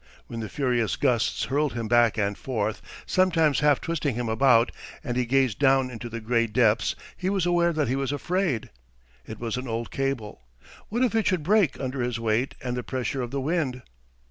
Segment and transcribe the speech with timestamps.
[0.25, 4.71] When the furious gusts hurled him back and forth, sometimes half twisting him about,
[5.03, 8.71] and he gazed down into the gray depths, he was aware that he was afraid.
[9.27, 10.41] It was an old cable.
[10.89, 13.83] What if it should break under his weight and the pressure of the wind?